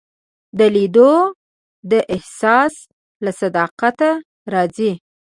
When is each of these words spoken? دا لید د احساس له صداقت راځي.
دا 0.57 0.67
لید 0.75 0.97
د 1.91 1.93
احساس 2.15 2.73
له 3.23 3.31
صداقت 3.41 3.97
راځي. 4.53 4.91